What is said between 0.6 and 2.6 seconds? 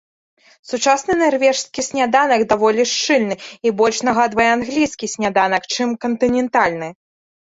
Сучасны нарвежскі сняданак